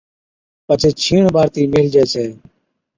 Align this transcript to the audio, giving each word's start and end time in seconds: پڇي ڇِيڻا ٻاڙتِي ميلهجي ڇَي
پڇي 0.67 0.89
ڇِيڻا 1.01 1.29
ٻاڙتِي 1.35 1.61
ميلهجي 1.71 2.03
ڇَي 2.13 2.27